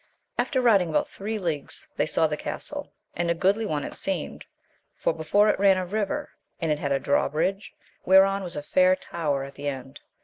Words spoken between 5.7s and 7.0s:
a river, and it had a